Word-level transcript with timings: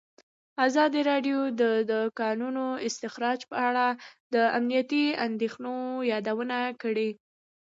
ازادي 0.67 1.01
راډیو 1.11 1.39
د 1.61 1.63
د 1.91 1.93
کانونو 2.19 2.65
استخراج 2.87 3.39
په 3.51 3.55
اړه 3.69 3.85
د 4.33 4.35
امنیتي 4.57 5.05
اندېښنو 5.27 5.75
یادونه 6.11 6.57
کړې. 6.81 7.09